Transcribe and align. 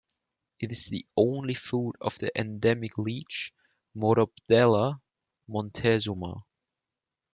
It 0.59 0.71
is 0.71 0.87
the 0.89 1.05
only 1.15 1.53
food 1.53 1.95
of 2.01 2.17
the 2.17 2.35
endemic 2.35 2.97
leech 2.97 3.53
"Motobdella 3.95 4.99
montezuma". 5.47 6.41